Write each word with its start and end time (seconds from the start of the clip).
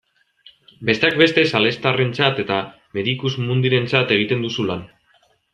Besteak 0.89 1.17
beste 1.19 1.43
salestarrentzat 1.51 2.41
eta 2.45 2.59
Medicus 2.99 3.37
Mundirentzat 3.47 4.19
egiten 4.19 4.47
duzu 4.49 4.71
lan. 4.73 4.87